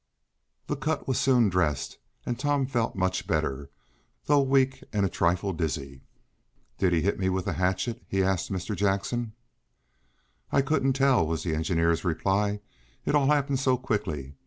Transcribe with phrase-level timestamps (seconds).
[0.65, 3.69] The cut was soon dressed, and Tom felt much better,
[4.25, 6.01] though weak and a trifle dizzy.
[6.79, 8.75] "Did he hit me with the hatchet?" he asked Mr.
[8.75, 9.33] Jackson.
[10.51, 12.61] "I couldn't tell," was the engineer's reply,
[13.05, 14.33] "it all happened so quickly.